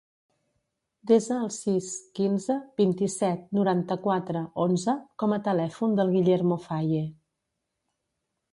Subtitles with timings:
[1.09, 1.89] Desa el sis,
[2.19, 7.07] quinze, vint-i-set, noranta-quatre, onze com a telèfon del Guillermo Faye.